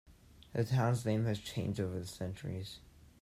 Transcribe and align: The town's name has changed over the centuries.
The 0.55 0.63
town's 0.63 1.05
name 1.05 1.25
has 1.25 1.37
changed 1.39 1.79
over 1.79 1.99
the 1.99 2.07
centuries. 2.07 2.79